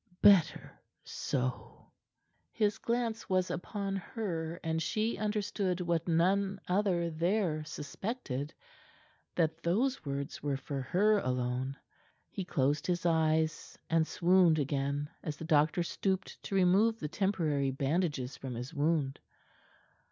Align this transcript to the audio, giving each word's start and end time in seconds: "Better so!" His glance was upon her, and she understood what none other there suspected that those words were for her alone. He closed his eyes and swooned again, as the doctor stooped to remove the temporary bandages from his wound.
"Better 0.23 0.81
so!" 1.03 1.91
His 2.51 2.79
glance 2.79 3.29
was 3.29 3.51
upon 3.51 3.97
her, 3.97 4.59
and 4.63 4.81
she 4.81 5.15
understood 5.15 5.79
what 5.79 6.07
none 6.07 6.59
other 6.67 7.11
there 7.11 7.63
suspected 7.65 8.51
that 9.35 9.61
those 9.61 10.03
words 10.03 10.41
were 10.41 10.57
for 10.57 10.81
her 10.81 11.19
alone. 11.19 11.77
He 12.31 12.43
closed 12.43 12.87
his 12.87 13.05
eyes 13.05 13.77
and 13.91 14.07
swooned 14.07 14.57
again, 14.57 15.07
as 15.21 15.37
the 15.37 15.45
doctor 15.45 15.83
stooped 15.83 16.41
to 16.45 16.55
remove 16.55 16.99
the 16.99 17.07
temporary 17.07 17.69
bandages 17.69 18.35
from 18.35 18.55
his 18.55 18.73
wound. 18.73 19.19